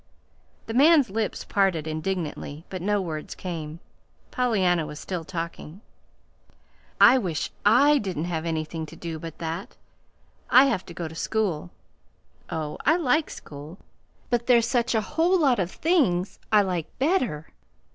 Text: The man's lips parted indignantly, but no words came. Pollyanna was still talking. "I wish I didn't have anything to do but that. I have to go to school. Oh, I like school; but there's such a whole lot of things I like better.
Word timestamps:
The 0.65 0.73
man's 0.73 1.11
lips 1.11 1.43
parted 1.45 1.85
indignantly, 1.85 2.65
but 2.71 2.81
no 2.81 2.99
words 2.99 3.35
came. 3.35 3.79
Pollyanna 4.31 4.87
was 4.87 4.99
still 4.99 5.23
talking. 5.23 5.81
"I 6.99 7.19
wish 7.19 7.51
I 7.67 7.99
didn't 7.99 8.25
have 8.25 8.43
anything 8.43 8.87
to 8.87 8.95
do 8.95 9.19
but 9.19 9.37
that. 9.37 9.77
I 10.49 10.65
have 10.65 10.87
to 10.87 10.95
go 10.95 11.07
to 11.07 11.13
school. 11.13 11.69
Oh, 12.49 12.79
I 12.83 12.95
like 12.95 13.29
school; 13.29 13.77
but 14.31 14.47
there's 14.47 14.67
such 14.67 14.95
a 14.95 15.01
whole 15.01 15.39
lot 15.39 15.59
of 15.59 15.69
things 15.69 16.39
I 16.51 16.63
like 16.63 16.87
better. 16.97 17.49